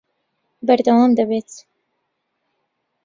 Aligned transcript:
بەردەوام 0.67 1.11
دەبێت 1.19 1.49